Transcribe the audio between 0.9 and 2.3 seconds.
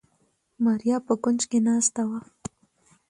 په کونج کې ناسته وه.